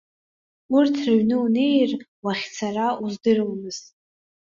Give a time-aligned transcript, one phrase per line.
[0.77, 1.91] Урҭ рыҩны унеир,
[2.23, 3.85] уахьцара уздырамызт.